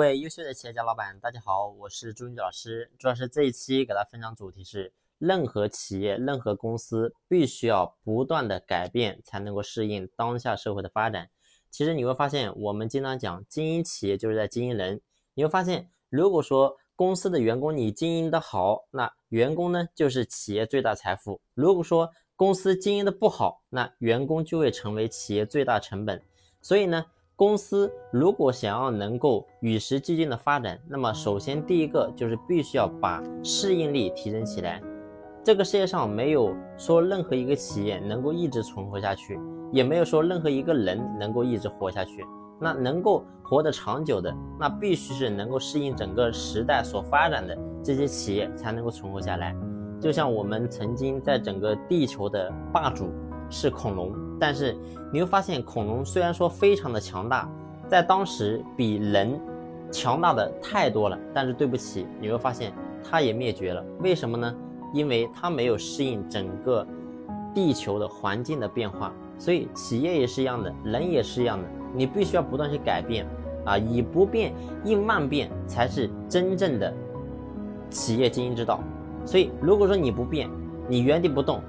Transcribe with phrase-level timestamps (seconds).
[0.00, 2.90] 各位优秀的企业家老板，大家好，我是朱云老师。
[2.98, 11.28] 朱老师这一期给大家分享主题是：任何企业、任何公司必须要不断的改变，才能够适应当下社会的发展。
[11.70, 14.98] 其实你会发现，我们经常讲经营企业就是在经营人。
[15.34, 26.22] 你会发现，如果说公司的员工你经营的好，那员工呢就是企业最大财富；如果说公司经营的不好，那员工就会成为企业最大成本。
[26.62, 27.04] 所以呢，
[27.40, 34.78] 公司如果想要能够与时俱进的发展，那么首先第一个就是必须要把适应力提升起来。
[35.42, 39.40] 这个世界上没有说任何一个企业能够一直存活下去，
[39.72, 42.22] 也没有说任何一个人能够一直活下去。
[42.60, 49.56] 那能够活得长久的，那必须是能够适应整个时代所发展的这些企业才能够存活下来。
[49.98, 53.10] 就像我们曾经在整个地球的霸主
[53.50, 54.76] 是恐龙，但是
[55.12, 57.46] 你会发现，恐龙虽然说非常的强大，
[57.88, 59.38] 在当时比人
[59.90, 63.84] 强大的太多了，但是对不起，你会发现它也灭绝了。
[63.98, 64.54] 为什么呢？
[64.94, 66.86] 因为它没有适应整个
[67.54, 73.26] 地球的环境的变化，所以企业也是一样的，人也是一样的，你必须要不断去改变
[73.64, 74.52] 啊，以不变
[74.84, 76.92] 应万变才是真正的
[77.90, 78.80] 企业经营之道。
[79.24, 80.48] 所以，如果说你不变，
[80.88, 81.60] 你原地不动，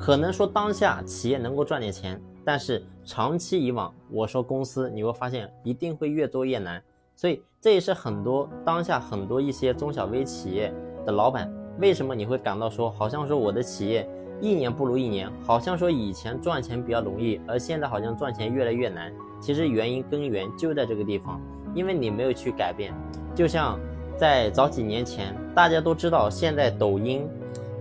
[0.00, 6.82] 可能说当下企业能够赚点钱，但是长期以往，我说公司你会发现一定会越做越难。
[7.14, 10.72] 所以，这也是很多当下很多一些中小微企业
[11.04, 11.52] 的老板。
[11.78, 14.08] 为什么你会感到说，好像说我的企业
[14.40, 19.12] 一年不如一年，好像说以前赚钱比较容易，而现在好像赚钱越来越难？
[19.38, 21.38] 其实原因根源就在这个地方，
[21.74, 22.94] 因为你没有去改变。
[23.34, 23.78] 就像
[24.16, 27.28] 在早几年前，大家都知道现在抖音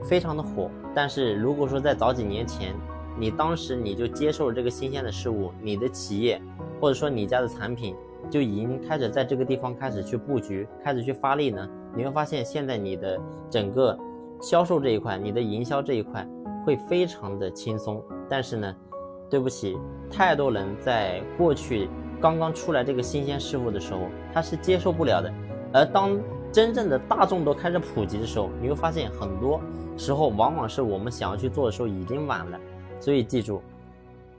[0.04, 2.76] 非常的火，但是如果说在早几年前，
[3.18, 6.42] 你当时你就接受了这个新鲜的事物，你的企业
[6.80, 7.95] 或者说你家的产品。
[8.30, 11.67] 就已经开始在这个地方开始去布局，开始去发力呢。
[11.95, 13.98] 你会发现，现在你的整个
[14.40, 16.28] 销售这一块，你的营销这一块
[16.64, 18.04] 会非常的轻松。
[18.30, 18.76] 但是呢，
[19.32, 19.80] 对不起，
[20.11, 21.89] 太多人在过去
[22.22, 24.02] 刚刚出来这个新鲜事物的时候，
[24.32, 25.33] 他是接受不了的。
[25.73, 26.20] 而当
[26.52, 29.60] 真正的大众都开始普及的时候，你会发现，很多
[29.99, 32.60] 时候往往是我们想要去做的时候已经晚了。
[32.99, 33.61] 所以记住，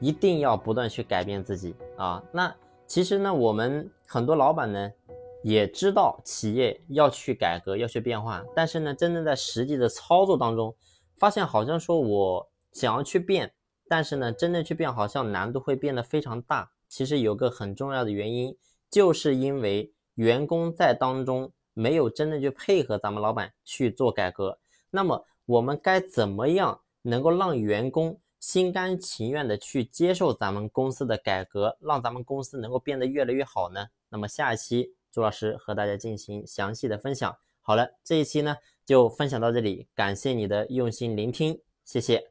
[0.00, 2.20] 一定要不断去改变自己啊！
[2.32, 2.52] 那。
[2.86, 4.90] 其实呢，我们很多老板呢，
[5.44, 10.74] 也知道企业要去改革，要去变化，但是呢，真正在实际的操作当中，
[11.14, 13.52] 发现好像说我想要去变，
[13.88, 16.68] 但是呢，真正去变好像难度会变得非常大。
[16.88, 18.56] 其实有个很重要的原因，
[18.90, 24.58] 就是因为员工在当中没有真正去配合咱们老板去做改革。
[24.90, 28.20] 那么我们该怎么样能够让员工？
[28.38, 33.88] 心甘情愿的去接受咱们公司的改革，让咱们公司能够变得越来越好呢？
[34.08, 37.36] 那么下一期朱老师和大家进行详细的分享。
[37.62, 38.56] 好了，这一期呢
[38.86, 42.30] 就分享到这里，感谢你的用心聆听，谢谢。